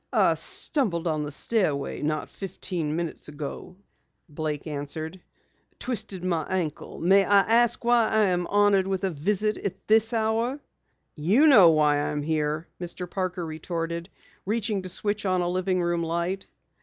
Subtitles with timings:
[0.11, 3.75] "I stumbled on the stairway not fifteen minutes ago,"
[4.27, 5.21] Blake answered.
[5.77, 6.99] "Twisted my ankle.
[6.99, 10.59] May I ask why I am honored with a visit at this hour?"
[11.13, 13.07] "You know why I am here!" Mr.
[13.07, 14.09] Parker retorted,
[14.43, 16.47] reaching to switch on a living room light.